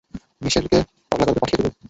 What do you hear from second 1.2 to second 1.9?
গারদে পাঠিয়ে দেবে?